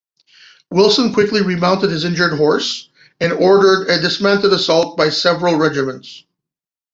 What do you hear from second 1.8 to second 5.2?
his injured horse and ordered a dismounted assault by